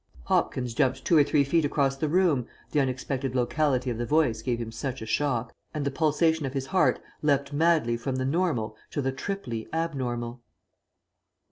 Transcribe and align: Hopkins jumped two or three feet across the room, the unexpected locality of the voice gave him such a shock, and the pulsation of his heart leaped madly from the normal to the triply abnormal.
Hopkins 0.23 0.73
jumped 0.73 1.05
two 1.05 1.15
or 1.15 1.23
three 1.23 1.43
feet 1.43 1.63
across 1.63 1.95
the 1.95 2.09
room, 2.09 2.47
the 2.71 2.79
unexpected 2.79 3.35
locality 3.35 3.91
of 3.91 3.99
the 3.99 4.05
voice 4.07 4.41
gave 4.41 4.57
him 4.57 4.71
such 4.71 4.99
a 5.03 5.05
shock, 5.05 5.53
and 5.75 5.85
the 5.85 5.91
pulsation 5.91 6.43
of 6.43 6.55
his 6.55 6.65
heart 6.65 6.99
leaped 7.21 7.53
madly 7.53 7.95
from 7.95 8.15
the 8.15 8.25
normal 8.25 8.75
to 8.89 8.99
the 8.99 9.11
triply 9.11 9.67
abnormal. 9.71 10.41